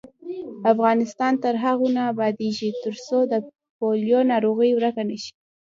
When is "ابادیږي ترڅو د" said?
2.11-3.33